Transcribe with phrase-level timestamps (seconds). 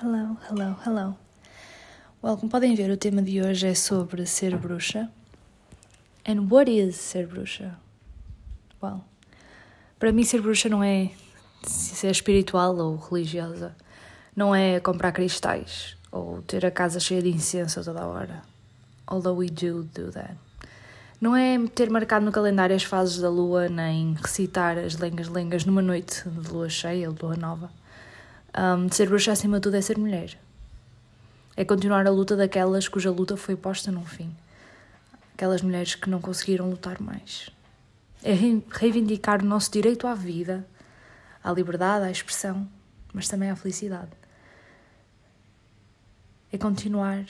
[0.00, 1.16] Hello, hello, hello.
[2.22, 5.10] Well, como podem ver, o tema de hoje é sobre ser bruxa.
[6.24, 7.76] And what is ser bruxa?
[8.80, 9.04] Well,
[9.98, 11.10] para mim ser bruxa não é
[11.64, 13.74] ser espiritual ou religiosa.
[14.36, 18.42] Não é comprar cristais ou ter a casa cheia de incenso toda a hora.
[19.04, 20.36] Although we do do that.
[21.20, 25.82] Não é ter marcado no calendário as fases da lua, nem recitar as lengas-lengas numa
[25.82, 27.68] noite de lua cheia ou lua nova.
[28.56, 30.38] Um, ser bruxa acima de tudo é ser mulher.
[31.56, 34.34] É continuar a luta daquelas cuja luta foi posta num fim.
[35.34, 37.50] Aquelas mulheres que não conseguiram lutar mais.
[38.22, 38.32] É
[38.70, 40.66] reivindicar o nosso direito à vida,
[41.42, 42.68] à liberdade, à expressão,
[43.12, 44.10] mas também à felicidade.
[46.52, 47.24] É continuar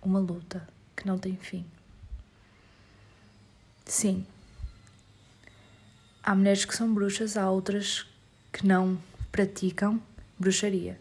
[0.00, 1.66] uma luta que não tem fim.
[3.84, 4.24] Sim.
[6.22, 8.06] Há mulheres que são bruxas, há outras
[8.52, 8.98] que não
[9.30, 10.00] praticam
[10.42, 10.98] bruxaria.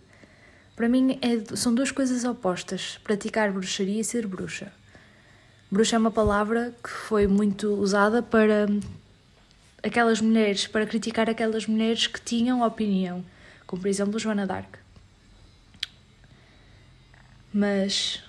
[0.75, 4.71] Para mim é, são duas coisas opostas: praticar bruxaria e ser bruxa.
[5.69, 8.67] Bruxa é uma palavra que foi muito usada para
[9.83, 13.23] aquelas mulheres, para criticar aquelas mulheres que tinham opinião,
[13.65, 14.79] como por exemplo Joana d'Arc.
[17.53, 18.23] Mas,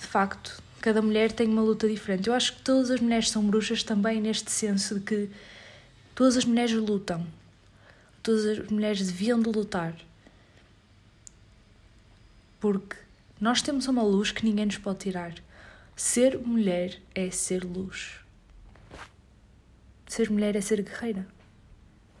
[0.00, 2.28] de facto, cada mulher tem uma luta diferente.
[2.28, 5.30] Eu acho que todas as mulheres são bruxas também neste senso de que
[6.14, 7.26] todas as mulheres lutam.
[8.22, 9.94] Todas as mulheres deviam de lutar
[12.60, 12.96] porque
[13.40, 15.34] nós temos uma luz que ninguém nos pode tirar.
[15.94, 18.20] Ser mulher é ser luz.
[20.06, 21.26] Ser mulher é ser guerreira.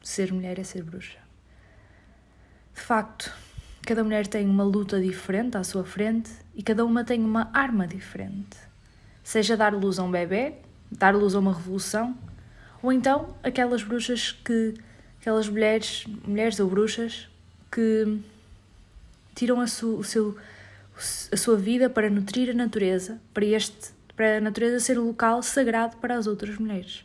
[0.02, 1.18] Ser mulher é ser bruxa.
[2.74, 3.32] De facto,
[3.82, 7.86] cada mulher tem uma luta diferente à sua frente e cada uma tem uma arma
[7.86, 8.56] diferente.
[9.24, 10.54] Seja dar luz a um bebê,
[10.90, 12.16] dar luz a uma revolução,
[12.82, 14.74] ou então aquelas bruxas que.
[15.20, 17.28] aquelas mulheres, mulheres ou bruxas
[17.70, 18.20] que
[19.38, 20.36] tiram a, su, o seu,
[21.32, 25.42] a sua vida para nutrir a natureza, para, este, para a natureza ser o local
[25.42, 27.04] sagrado para as outras mulheres.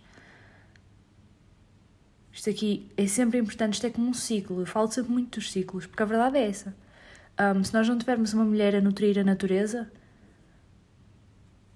[2.32, 4.62] Isto aqui é sempre importante, isto é como um ciclo.
[4.62, 6.76] Eu falo sempre muito dos ciclos, porque a verdade é essa.
[7.40, 9.92] Um, se nós não tivermos uma mulher a nutrir a natureza,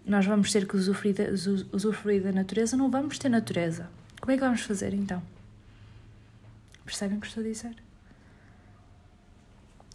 [0.03, 1.25] nós vamos ter que usufruir da,
[1.71, 3.87] usufruir da natureza, não vamos ter natureza.
[4.19, 5.21] Como é que vamos fazer então?
[6.83, 7.86] Percebem o que estou a dizer?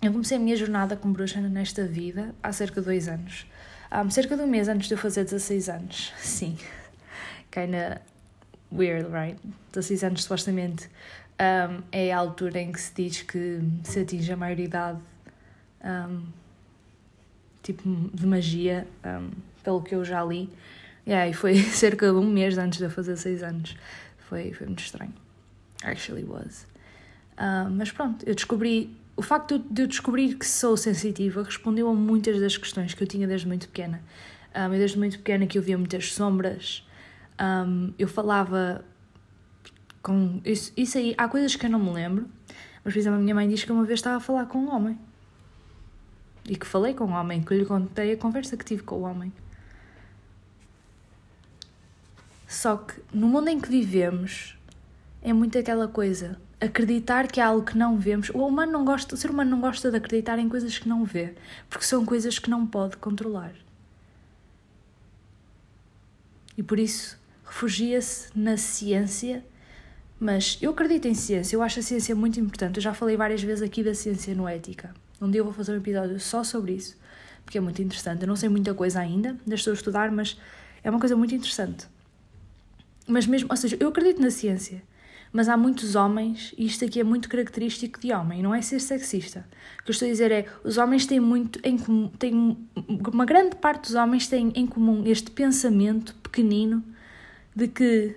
[0.03, 3.47] Eu comecei a minha jornada como bruxa nesta vida há cerca de dois anos.
[3.93, 6.13] Um, cerca de um mês antes de eu fazer 16 anos.
[6.19, 6.59] Sim.
[7.53, 8.03] Kinda
[8.73, 9.39] weird, right?
[9.73, 10.91] 16 anos, supostamente,
[11.39, 14.99] um, é a altura em que se diz que se atinge a maioridade
[15.85, 16.27] um,
[17.63, 19.31] tipo de magia, um,
[19.63, 20.51] pelo que eu já li.
[21.07, 23.77] Yeah, e foi cerca de um mês antes de eu fazer 6 anos.
[24.29, 25.15] Foi, foi muito estranho.
[25.85, 26.67] Actually was.
[27.71, 32.41] mas pronto, eu descobri o facto de eu descobrir que sou sensitiva respondeu a muitas
[32.41, 34.03] das questões que eu tinha desde muito pequena.
[34.55, 36.87] Um, eu desde muito pequena que eu via muitas sombras,
[37.41, 38.85] um, eu falava
[40.03, 40.41] com.
[40.45, 42.29] Isso, isso aí, há coisas que eu não me lembro,
[42.85, 44.75] mas por exemplo, a minha mãe diz que uma vez estava a falar com um
[44.75, 44.99] homem.
[46.49, 49.03] E que falei com um homem, que lhe contei a conversa que tive com o
[49.03, 49.33] homem.
[52.49, 54.59] Só que no mundo em que vivemos
[55.23, 58.31] é muito aquela coisa acreditar que há algo que não vemos.
[58.31, 61.05] O humano não gosta, o ser humano não gosta de acreditar em coisas que não
[61.05, 61.35] vê,
[61.69, 63.53] porque são coisas que não pode controlar.
[66.57, 69.45] E por isso refugia-se na ciência,
[70.21, 72.77] mas eu acredito em ciência, eu acho a ciência muito importante.
[72.77, 74.95] Eu já falei várias vezes aqui da ciência no ética.
[75.21, 76.97] Um dia eu vou fazer um episódio só sobre isso,
[77.45, 78.23] porque é muito interessante.
[78.23, 80.39] Eu não sei muita coisa ainda, ainda estou a estudar, mas
[80.85, 81.89] é uma coisa muito interessante.
[83.09, 84.81] Mas mesmo, ou seja, eu acredito na ciência
[85.33, 88.81] mas há muitos homens, e isto aqui é muito característico de homem, não é ser
[88.81, 89.47] sexista.
[89.81, 92.59] O que eu estou a dizer é, os homens têm muito em comum, têm,
[93.11, 96.85] uma grande parte dos homens têm em comum este pensamento pequenino
[97.57, 98.15] de que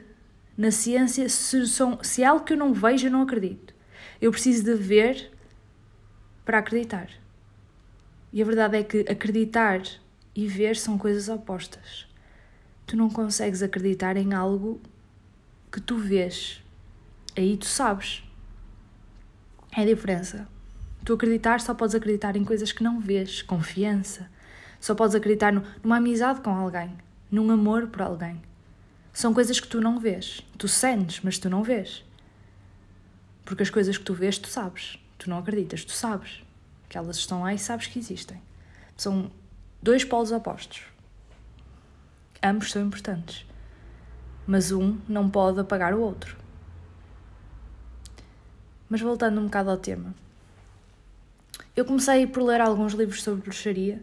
[0.58, 3.74] na ciência, se, são, se é algo que eu não vejo, eu não acredito.
[4.22, 5.32] Eu preciso de ver
[6.44, 7.10] para acreditar.
[8.32, 9.82] E a verdade é que acreditar
[10.36, 12.08] e ver são coisas opostas.
[12.86, 14.82] Tu não consegues acreditar em algo
[15.72, 16.62] que tu vês
[17.36, 18.24] aí tu sabes.
[19.76, 20.48] É a diferença.
[21.04, 24.30] Tu acreditar só podes acreditar em coisas que não vês, confiança.
[24.80, 25.52] Só podes acreditar
[25.84, 26.96] numa amizade com alguém,
[27.30, 28.42] num amor por alguém.
[29.14, 30.42] São coisas que tu não vês.
[30.58, 32.04] Tu sentes, mas tu não vês.
[33.46, 35.00] Porque as coisas que tu vês, tu sabes.
[35.18, 36.44] Tu não acreditas, tu sabes
[36.90, 38.42] que elas estão lá e sabes que existem.
[38.98, 39.32] São
[39.82, 40.82] dois polos opostos.
[42.44, 43.46] Ambos são importantes.
[44.46, 46.45] Mas um não pode apagar o outro.
[48.90, 50.14] Mas voltando um bocado ao tema.
[51.76, 54.02] eu comecei por ler alguns livros sobre bruxaria.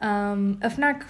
[0.00, 1.06] Um, a FNAC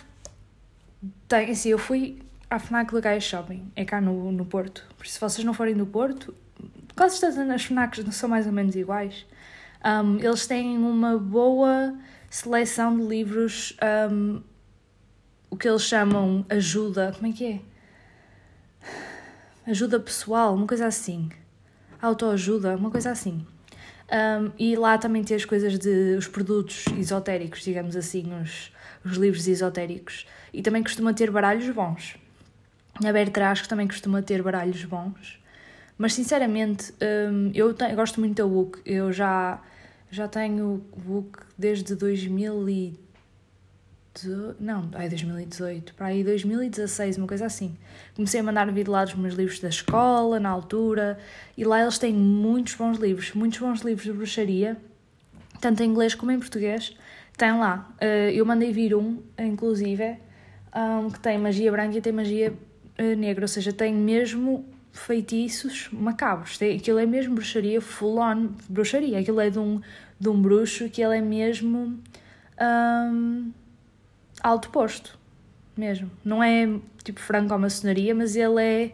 [1.29, 4.87] tem, assim, eu fui à FNAC do Shopping, é cá no, no Porto.
[4.97, 6.35] Por isso, se vocês não forem do Porto,
[6.97, 9.27] quase todas as FNACs são mais ou menos iguais.
[9.85, 11.95] Um, eles têm uma boa
[12.29, 13.77] seleção de livros,
[14.11, 14.43] um,
[15.49, 17.61] o que eles chamam ajuda, como é que é?
[19.71, 21.31] Ajuda pessoal, uma coisa assim.
[22.01, 23.45] Autoajuda, uma coisa assim.
[24.11, 28.73] Um, e lá também tem as coisas de os produtos esotéricos, digamos assim, os,
[29.05, 30.27] os livros esotéricos.
[30.53, 32.17] E também costuma ter baralhos bons.
[33.05, 35.41] A Bertrand também costuma ter baralhos bons.
[35.97, 36.93] Mas sinceramente,
[37.31, 38.81] um, eu, eu gosto muito da WUC.
[38.85, 39.63] Eu já,
[40.11, 42.91] já tenho WUC desde 2000
[44.59, 47.77] não, ai 2018, para aí 2016, uma coisa assim.
[48.15, 51.19] Comecei a mandar vir lá os meus livros da escola, na altura,
[51.57, 54.77] e lá eles têm muitos bons livros, muitos bons livros de bruxaria,
[55.61, 56.97] tanto em inglês como em português,
[57.37, 57.95] tem lá.
[58.01, 60.19] Eh, eu mandei vir um, inclusive,
[61.13, 62.53] que tem magia branca e tem magia
[62.99, 66.59] eh, negra, ou seja, tem mesmo feitiços macabros.
[66.59, 69.19] Tem, aquilo é mesmo bruxaria, full on bruxaria.
[69.21, 69.81] Aquilo é de um,
[70.19, 71.99] de um bruxo que ele é mesmo.
[72.61, 73.53] Um,
[74.43, 75.19] alto posto,
[75.77, 76.11] mesmo.
[76.25, 76.69] Não é
[77.03, 78.93] tipo franco ou maçonaria, mas ele é,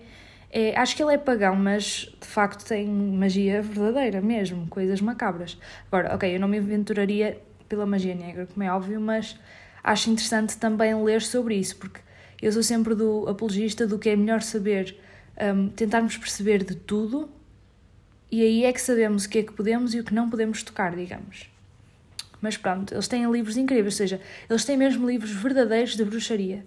[0.50, 0.78] é.
[0.78, 5.58] Acho que ele é pagão, mas de facto tem magia verdadeira mesmo, coisas macabras.
[5.90, 9.38] Agora, ok, eu não me aventuraria pela magia negra, como é óbvio, mas
[9.82, 12.00] acho interessante também ler sobre isso, porque
[12.40, 14.96] eu sou sempre do apologista do que é melhor saber,
[15.54, 17.28] um, tentarmos perceber de tudo
[18.30, 20.62] e aí é que sabemos o que é que podemos e o que não podemos
[20.62, 21.48] tocar, digamos.
[22.40, 26.64] Mas pronto, eles têm livros incríveis, ou seja, eles têm mesmo livros verdadeiros de bruxaria.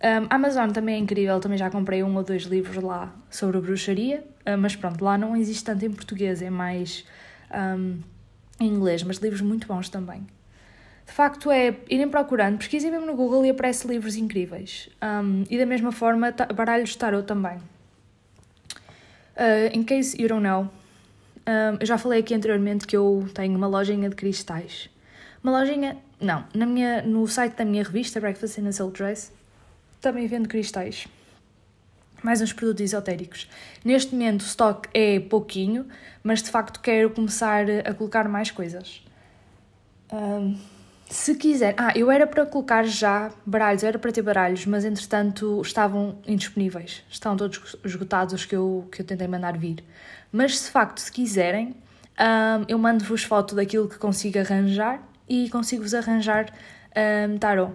[0.00, 4.24] Um, Amazon também é incrível, também já comprei um ou dois livros lá sobre bruxaria,
[4.58, 7.04] mas pronto, lá não existe tanto em português, é mais
[7.52, 7.98] um,
[8.60, 10.24] em inglês, mas livros muito bons também.
[11.04, 14.88] De facto, é irem procurando, pesquisem mesmo no Google e aparece livros incríveis.
[15.02, 17.58] Um, e da mesma forma, baralhos de tarot também.
[19.36, 20.70] Uh, in case you don't know,
[21.80, 24.90] eu já falei aqui anteriormente que eu tenho uma lojinha de cristais.
[25.42, 29.32] Uma lojinha, não, na minha, no site da minha revista, Breakfast in a Soul Dress,
[30.00, 31.06] também vendo cristais.
[32.22, 33.48] Mais uns produtos esotéricos.
[33.84, 35.86] Neste momento o stock é pouquinho,
[36.22, 39.04] mas de facto quero começar a colocar mais coisas.
[40.12, 40.58] Um,
[41.08, 41.74] se quiser.
[41.78, 47.04] Ah, eu era para colocar já baralhos, era para ter baralhos, mas entretanto estavam indisponíveis.
[47.08, 49.84] Estão todos esgotados os que eu, que eu tentei mandar vir.
[50.32, 51.76] Mas de facto, se quiserem,
[52.18, 56.52] um, eu mando-vos foto daquilo que consigo arranjar e consigo-vos arranjar
[57.28, 57.72] um, tarot.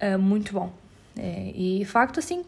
[0.00, 0.72] Uh, muito bom.
[1.16, 2.44] É, e facto, assim,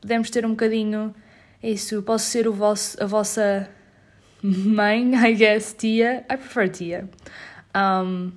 [0.00, 1.14] podemos ter um bocadinho.
[1.62, 3.68] Isso, posso ser o vosso, a vossa
[4.42, 6.24] mãe, I guess, tia.
[6.30, 7.08] I prefer tia.
[7.76, 8.32] Um,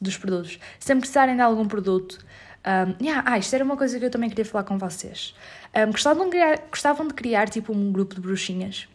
[0.00, 0.58] dos produtos.
[0.78, 2.18] Se precisarem de algum produto.
[2.64, 5.34] Um, yeah, ah, isto era uma coisa que eu também queria falar com vocês.
[5.74, 8.88] Um, gostavam, de criar, gostavam de criar tipo um grupo de bruxinhas.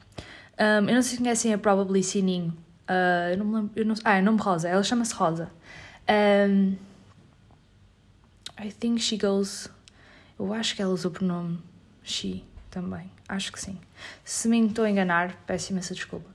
[0.57, 2.55] Um, eu não sei se conhecem a Probably Sininho.
[2.89, 3.71] Uh, eu não me lembro.
[3.75, 4.69] Eu não, ah, é nome Rosa.
[4.69, 5.51] Ela chama-se Rosa.
[6.09, 6.75] Um,
[8.59, 9.69] I think she goes.
[10.39, 11.59] Eu acho que ela usa o pronome
[12.03, 13.11] she também.
[13.27, 13.77] Acho que sim.
[14.23, 16.29] Se me estou a enganar, peço imensa desculpa.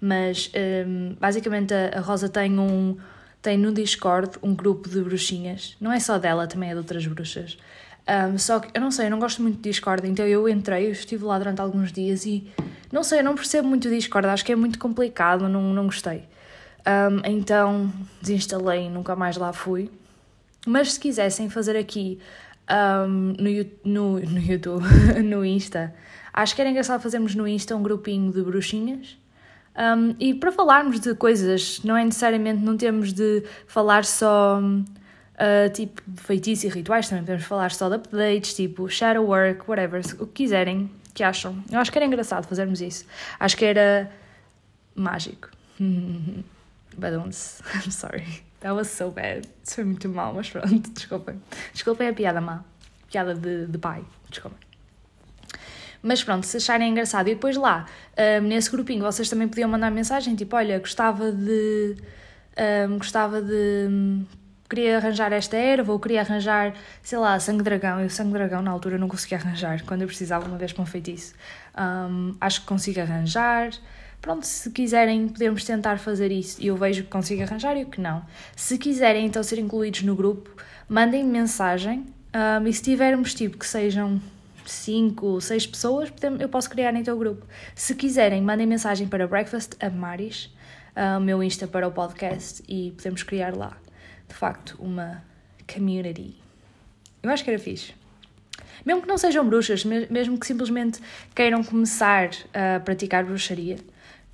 [0.00, 0.50] Mas
[0.86, 2.96] um, basicamente a, a Rosa tem um.
[3.40, 5.76] Tem no Discord um grupo de bruxinhas.
[5.80, 7.56] Não é só dela, também é de outras bruxas.
[8.08, 10.86] Um, só que eu não sei, eu não gosto muito de Discord, então eu entrei,
[10.86, 12.50] eu estive lá durante alguns dias e
[12.90, 16.24] não sei, eu não percebo muito Discord, acho que é muito complicado, não, não gostei.
[16.86, 19.90] Um, então desinstalei e nunca mais lá fui.
[20.66, 22.18] Mas se quisessem fazer aqui
[23.06, 24.84] um, no, no, no YouTube,
[25.22, 25.94] no Insta,
[26.32, 29.18] acho que era engraçado fazermos no Insta um grupinho de bruxinhas.
[29.76, 34.60] Um, e para falarmos de coisas, não é necessariamente, não temos de falar só
[35.38, 40.02] uh, tipo feitiços e rituais, também podemos falar só de updates, tipo shadow work, whatever,
[40.20, 41.62] o que quiserem, que acham.
[41.70, 43.06] Eu acho que era engraçado fazermos isso.
[43.38, 44.10] Acho que era
[44.94, 45.48] mágico.
[46.98, 47.32] But I'm
[47.92, 48.42] sorry.
[48.60, 49.46] That was so bad.
[49.62, 51.40] Isso foi muito mal, mas pronto, desculpem.
[51.72, 52.64] Desculpem a piada má.
[53.08, 54.58] Piada de, de pai, desculpem.
[56.02, 57.28] Mas pronto, se acharem engraçado.
[57.28, 57.86] E depois lá,
[58.42, 61.96] um, nesse grupinho, vocês também podiam mandar mensagem tipo: Olha, gostava de.
[62.88, 64.24] Um, gostava de
[64.68, 68.00] queria arranjar esta erva ou queria arranjar, sei lá, sangue dragão.
[68.00, 70.86] Eu sangue dragão na altura não conseguia arranjar, quando eu precisava uma vez para um
[70.86, 71.34] feitiço.
[71.76, 73.70] Um, acho que consigo arranjar.
[74.20, 76.60] Pronto, se quiserem, podemos tentar fazer isso.
[76.60, 78.24] E eu vejo que consigo arranjar e o que não.
[78.56, 80.50] Se quiserem então ser incluídos no grupo,
[80.88, 82.06] mandem mensagem.
[82.34, 84.20] Um, e se tivermos tipo que sejam
[84.66, 87.46] 5, 6 pessoas, eu posso criar em teu grupo.
[87.74, 90.54] Se quiserem, mandem mensagem para Breakfast a Maris,
[90.94, 93.76] uh, o meu Insta para o podcast, e podemos criar lá,
[94.28, 95.22] de facto, uma
[95.72, 96.36] community.
[97.22, 97.94] Eu acho que era fixe.
[98.84, 101.00] Mesmo que não sejam bruxas, mesmo que simplesmente
[101.34, 103.78] queiram começar a praticar bruxaria,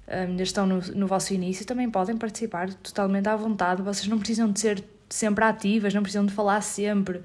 [0.06, 3.82] ainda estão no, no vosso início, também podem participar totalmente à vontade.
[3.82, 7.22] Vocês não precisam de ser sempre ativas, não precisam de falar sempre.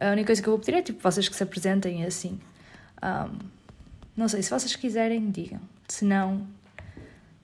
[0.00, 2.40] A única coisa que eu vou pedir é tipo vocês que se apresentem assim.
[3.02, 3.38] Um,
[4.16, 5.60] não sei, se vocês quiserem, digam.
[5.88, 6.46] Se não,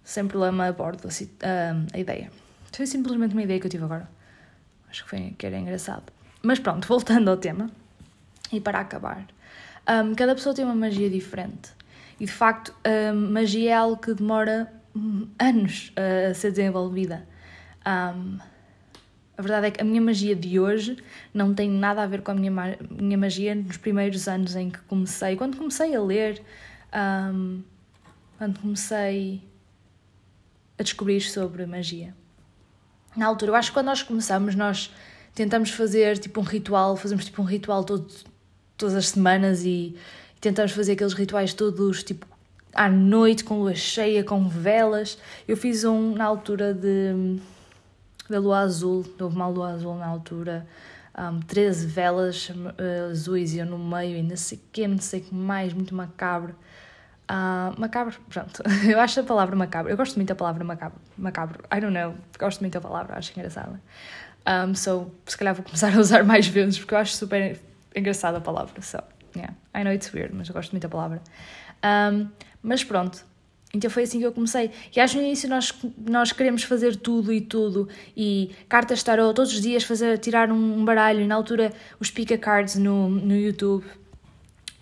[0.05, 2.31] sem problema abordo assim, um, a ideia.
[2.73, 4.09] Foi simplesmente uma ideia que eu tive agora.
[4.91, 6.05] Acho que, foi, que era engraçado.
[6.43, 7.71] Mas pronto, voltando ao tema.
[8.53, 9.27] E para acabar.
[9.89, 11.71] Um, cada pessoa tem uma magia diferente.
[12.21, 12.75] E de facto,
[13.31, 15.93] magia é algo que demora hum, anos
[16.31, 17.27] a ser desenvolvida.
[17.87, 18.39] Um,
[19.39, 20.97] a verdade é que a minha magia de hoje
[21.33, 24.81] não tem nada a ver com a minha, minha magia nos primeiros anos em que
[24.81, 25.37] comecei.
[25.37, 26.43] Quando comecei a ler,
[27.33, 27.63] um,
[28.37, 29.41] quando comecei
[30.77, 32.15] a descobrir sobre magia.
[33.19, 34.95] Na altura, eu acho que quando nós começamos, nós
[35.35, 38.07] tentamos fazer tipo um ritual, fazemos tipo um ritual todo,
[38.77, 39.97] todas as semanas e,
[40.37, 42.25] e tentamos fazer aqueles rituais todos tipo
[42.73, 45.19] à noite, com lua cheia, com velas.
[45.49, 47.41] Eu fiz um na altura de
[48.31, 50.65] da lua azul, houve uma lua azul na altura,
[51.19, 54.99] um, 13 velas uh, azuis e eu no meio e não sei o quê, não
[54.99, 56.55] sei o que mais, muito macabro.
[57.31, 61.63] Uh, macabro, pronto, eu acho a palavra macabro, eu gosto muito da palavra macabro, macabro,
[61.71, 63.79] I don't know, gosto muito da palavra, acho engraçada.
[64.49, 67.61] Um, so, se calhar vou começar a usar mais vezes porque eu acho super
[67.95, 68.81] engraçada a palavra.
[68.81, 68.99] So,
[69.37, 71.21] yeah, I know it's weird, mas eu gosto muito da palavra.
[71.85, 72.29] Um,
[72.63, 73.23] mas pronto,
[73.75, 74.71] então foi assim que eu comecei.
[74.95, 77.89] E acho no início nós, nós queremos fazer tudo e tudo.
[78.17, 81.21] E cartas tarot, todos os dias fazer, tirar um baralho.
[81.21, 83.85] E na altura os pica cards no, no YouTube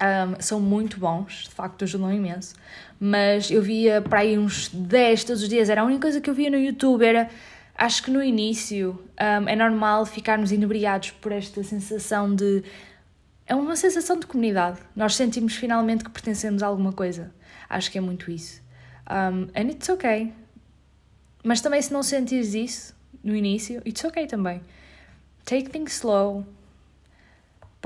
[0.01, 2.55] um, são muito bons, de facto ajudam imenso.
[3.01, 5.69] Mas eu via para aí uns 10 todos os dias.
[5.69, 7.05] Era a única coisa que eu via no YouTube.
[7.05, 7.29] Era,
[7.75, 12.63] acho que no início um, é normal ficarmos inebriados por esta sensação de.
[13.47, 14.79] É uma sensação de comunidade.
[14.95, 17.33] Nós sentimos finalmente que pertencemos a alguma coisa.
[17.69, 18.61] Acho que é muito isso.
[19.09, 20.33] Um, and it's okay.
[21.45, 24.61] Mas também se não sentires isso no início, it's okay também.
[25.45, 26.45] Take things slow.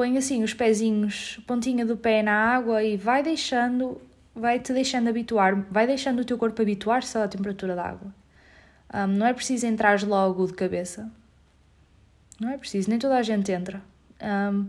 [0.01, 4.01] Põe assim os pezinhos, pontinha do pé na água e vai deixando,
[4.35, 8.15] vai te deixando habituar, vai deixando o teu corpo habituar-se à temperatura da água.
[8.95, 11.13] Um, não é preciso entrar logo de cabeça.
[12.41, 13.83] Não é preciso, nem toda a gente entra.
[14.23, 14.69] Um,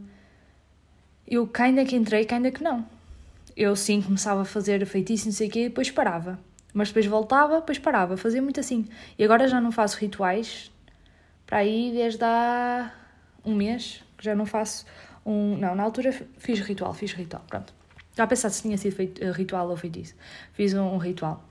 [1.26, 2.86] eu ainda que entrei, ainda que não
[3.56, 6.38] eu sim começava a fazer feitiço, não sei o quê, depois parava.
[6.74, 8.86] Mas depois voltava, depois parava, fazia muito assim.
[9.18, 10.70] E agora já não faço rituais,
[11.46, 12.92] para aí desde há
[13.46, 14.86] um mês, que já não faço
[15.26, 15.58] um...
[15.58, 17.74] Não, na altura fiz ritual, fiz ritual, pronto.
[18.16, 20.16] Já a pensar se tinha sido feito, uh, ritual ou feitiço.
[20.54, 21.44] Fiz um, um, ritual.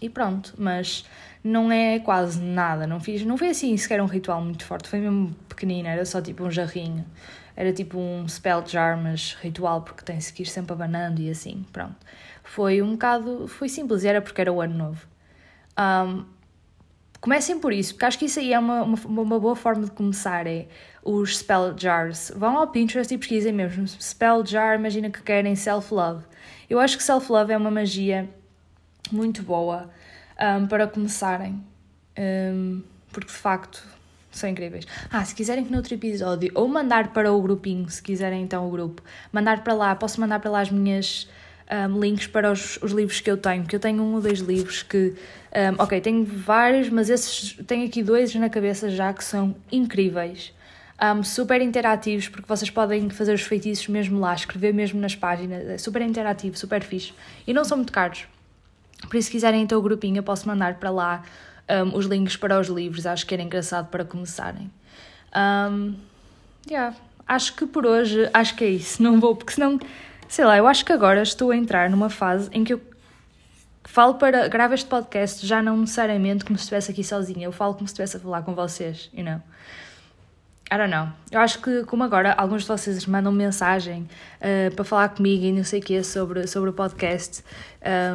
[0.00, 1.04] E pronto, mas
[1.42, 4.98] não é quase nada, não fiz, não foi assim sequer um ritual muito forte, foi
[4.98, 7.06] mesmo pequenino, era só tipo um jarrinho
[7.60, 11.62] era tipo um spell jar, mas ritual, porque tem-se que ir sempre abanando e assim,
[11.70, 11.96] pronto.
[12.42, 15.06] Foi um bocado, foi simples, era porque era o ano novo.
[15.78, 16.24] Um,
[17.20, 19.90] comecem por isso, porque acho que isso aí é uma, uma, uma, boa forma de
[19.90, 20.66] começar, é
[21.02, 22.32] os spell jars.
[22.34, 26.24] Vão ao Pinterest e pesquisem mesmo, spell jar, imagina que querem self-love.
[26.68, 28.28] Eu acho que self-love é uma magia
[29.12, 29.90] muito boa
[30.40, 31.62] um, para começarem,
[32.18, 33.84] um, porque de facto
[34.30, 34.86] são incríveis.
[35.10, 38.66] Ah, se quiserem que no outro episódio, ou mandar para o grupinho, se quiserem então
[38.66, 41.28] o grupo, mandar para lá, posso mandar para lá as minhas
[41.70, 44.40] um, links para os, os, livros que eu tenho, porque eu tenho um ou dois
[44.40, 45.14] livros que,
[45.78, 50.52] um, ok, tenho vários, mas esses, tenho aqui dois na cabeça já que são incríveis.
[51.02, 55.66] Um, super interativos, porque vocês podem fazer os feitiços mesmo lá, escrever mesmo nas páginas,
[55.66, 57.14] é super interativo, super fixe.
[57.46, 58.26] E não são muito caros.
[59.08, 61.22] Por isso, se quiserem então o grupinho, eu posso mandar para lá
[61.70, 64.70] um, os links para os livros, acho que era engraçado para começarem.
[65.34, 65.94] Um,
[66.68, 66.94] yeah,
[67.26, 69.78] acho que por hoje, acho que é isso, não vou, porque senão,
[70.30, 72.80] sei lá, eu acho que agora estou a entrar numa fase em que eu
[73.84, 77.74] falo para, gravo este podcast já não necessariamente como se estivesse aqui sozinha, eu falo
[77.74, 79.42] como se estivesse a falar com vocês, you know.
[80.72, 81.08] I don't know.
[81.32, 85.50] Eu acho que, como agora alguns de vocês mandam mensagem uh, para falar comigo e
[85.50, 87.42] não sei o que sobre, sobre o podcast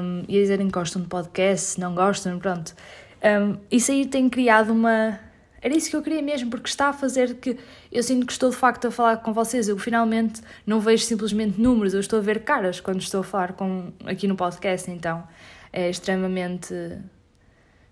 [0.01, 2.73] um, e a dizerem que gostam de podcast, não gostam, pronto.
[3.21, 5.19] Um, isso aí tem criado uma.
[5.65, 7.57] Era isso que eu queria mesmo, porque está a fazer que
[7.91, 9.67] eu sinto que estou de facto a falar com vocês.
[9.67, 13.53] Eu finalmente não vejo simplesmente números, eu estou a ver caras quando estou a falar
[13.53, 15.27] com, aqui no podcast, então
[15.73, 16.71] é extremamente,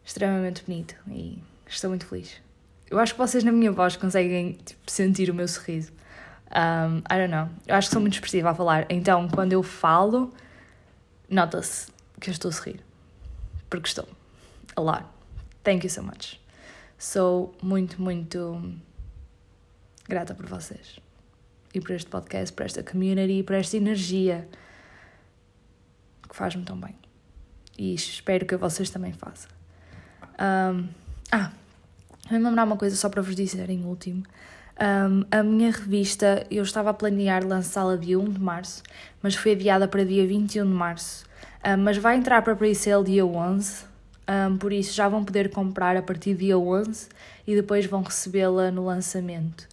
[0.05, 2.35] extremamente bonito e estou muito feliz.
[2.91, 5.91] Eu acho que vocês na minha voz conseguem tipo, sentir o meu sorriso.
[6.51, 7.49] Um, I don't know.
[7.65, 8.85] Eu acho que sou muito expressiva a falar.
[8.87, 10.31] Então, quando eu falo,
[11.27, 11.87] nota-se
[12.21, 12.79] que eu estou a sorrir.
[13.67, 14.07] Porque estou.
[14.75, 15.05] A lot.
[15.63, 16.42] Thank you so much.
[16.97, 18.61] Sou muito, muito
[20.07, 20.99] grata por vocês.
[21.73, 24.47] E por este podcast, por esta community, por esta energia
[26.29, 26.95] que faz-me tão bem.
[27.77, 29.49] E espero que vocês também façam.
[30.39, 30.87] Um,
[31.31, 31.51] ah,
[32.29, 34.23] vou lembrar uma coisa só para vos dizer em último.
[34.79, 38.81] Um, a minha revista, eu estava a planear lançá-la dia 1 de março,
[39.21, 41.25] mas foi adiada para dia 21 de março.
[41.65, 43.85] Um, mas vai entrar para pre-sale dia 11,
[44.27, 47.07] um, por isso já vão poder comprar a partir dia 11
[47.45, 49.67] e depois vão recebê-la no lançamento.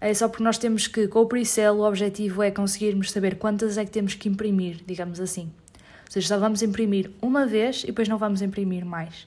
[0.00, 3.78] É só porque nós temos que, com o pre-sale, o objetivo é conseguirmos saber quantas
[3.78, 5.50] é que temos que imprimir, digamos assim.
[5.74, 9.26] Ou seja, só vamos imprimir uma vez e depois não vamos imprimir mais.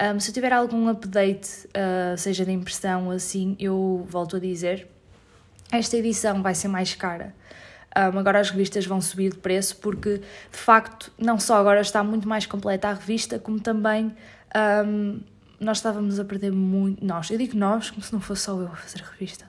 [0.00, 4.88] Um, se tiver algum update, uh, seja de impressão ou assim, eu volto a dizer.
[5.70, 7.34] Esta edição vai ser mais cara.
[7.96, 12.02] Um, agora as revistas vão subir de preço porque, de facto, não só agora está
[12.02, 14.12] muito mais completa a revista, como também
[14.84, 15.20] um,
[15.60, 17.04] nós estávamos a perder muito.
[17.04, 19.48] Nós, eu digo nós como se não fosse só eu a fazer a revista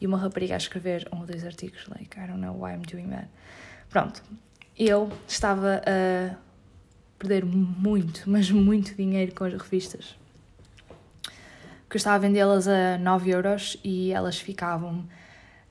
[0.00, 1.86] e uma rapariga a escrever um ou dois artigos.
[1.88, 3.28] Like, I don't know why I'm doing that.
[3.88, 4.22] Pronto,
[4.78, 6.36] eu estava a
[7.18, 10.16] perder muito, mas muito dinheiro com as revistas.
[11.84, 15.06] Porque eu estava a vendê-las a 9 euros e elas ficavam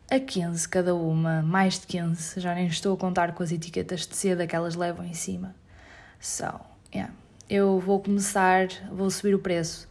[0.10, 2.40] a 15 cada uma, mais de 15.
[2.40, 5.56] Já nem estou a contar com as etiquetas de seda que elas levam em cima.
[6.20, 6.60] So,
[6.94, 7.14] yeah.
[7.50, 9.88] Eu vou começar, vou subir o preço.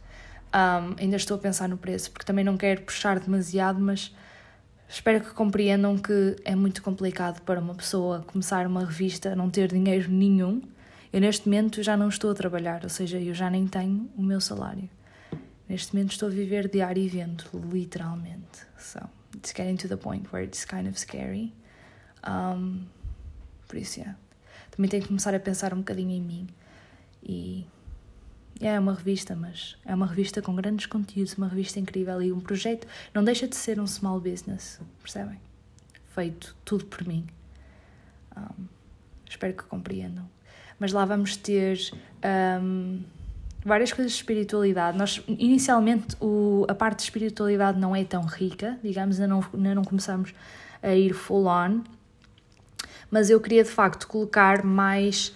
[0.53, 4.13] Um, ainda estou a pensar no preço, porque também não quero puxar demasiado, mas
[4.87, 9.69] espero que compreendam que é muito complicado para uma pessoa começar uma revista, não ter
[9.69, 10.61] dinheiro nenhum
[11.15, 14.21] eu neste momento já não estou a trabalhar, ou seja, eu já nem tenho o
[14.21, 14.89] meu salário.
[15.65, 18.67] Neste momento estou a viver de ar e vento, literalmente.
[18.77, 18.99] So,
[19.37, 21.53] it's getting to the point where it's kind of scary.
[22.23, 22.87] Um,
[23.67, 24.17] por isso, yeah.
[24.71, 26.47] Também tenho que começar a pensar um bocadinho em mim.
[27.23, 27.65] E
[28.61, 32.31] yeah, é uma revista, mas é uma revista com grandes conteúdos, uma revista incrível e
[32.31, 35.39] um projeto não deixa de ser um small business, percebem?
[36.13, 37.25] Feito tudo por mim.
[38.37, 38.65] Um,
[39.27, 40.29] espero que compreendam
[40.79, 41.79] mas lá vamos ter
[42.61, 43.01] um,
[43.65, 44.95] várias coisas de espiritualidade.
[44.95, 49.75] Nós, inicialmente, o, a parte de espiritualidade não é tão rica, digamos, ainda não, ainda
[49.75, 50.33] não começamos
[50.83, 51.81] a ir full on,
[53.09, 55.33] mas eu queria de facto colocar mais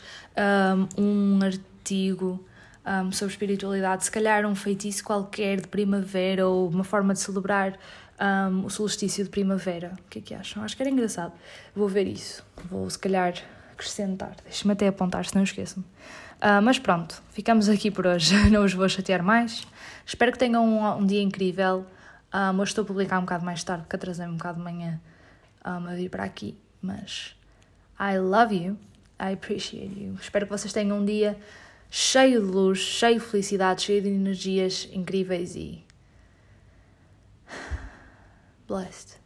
[0.97, 2.39] um, um artigo
[2.85, 7.77] um, sobre espiritualidade, se calhar um feitiço qualquer de primavera ou uma forma de celebrar
[8.51, 9.93] um, o solstício de primavera.
[10.05, 10.63] O que é que acham?
[10.63, 11.33] Acho que era engraçado.
[11.75, 12.45] Vou ver isso.
[12.69, 13.33] Vou, se calhar,
[13.71, 14.35] acrescentar.
[14.43, 15.85] Deixa-me até apontar, se não esqueço-me.
[16.39, 18.33] Uh, mas pronto, ficamos aqui por hoje.
[18.49, 19.67] Não os vou chatear mais.
[20.05, 21.85] Espero que tenham um, um dia incrível.
[22.33, 25.01] Um, hoje estou a publicar um bocado mais tarde, porque atrasei um bocado de manhã
[25.65, 26.57] um, a vir para aqui.
[26.81, 27.35] Mas
[27.99, 28.77] I love you.
[29.19, 30.15] I appreciate you.
[30.21, 31.37] Espero que vocês tenham um dia
[31.91, 35.83] cheio de luz, cheio de felicidade, cheio de energias incríveis e.
[38.65, 39.18] blessed.